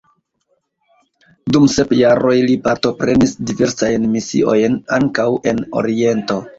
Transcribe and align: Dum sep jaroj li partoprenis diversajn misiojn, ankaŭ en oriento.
Dum 1.57 1.67
sep 1.75 1.93
jaroj 1.99 2.35
li 2.47 2.57
partoprenis 2.65 3.37
diversajn 3.53 4.11
misiojn, 4.19 4.83
ankaŭ 5.03 5.33
en 5.55 5.67
oriento. 5.85 6.45